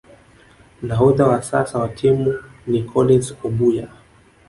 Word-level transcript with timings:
Nahodha 0.81 1.27
wa 1.27 1.43
sasa 1.43 1.79
wa 1.79 1.89
timu 1.89 2.43
ni 2.67 2.83
Collins 2.83 3.35
Obuya 3.43 3.89